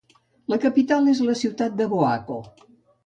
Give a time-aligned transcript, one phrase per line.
[0.53, 2.39] La capital és la ciutat de Boaco.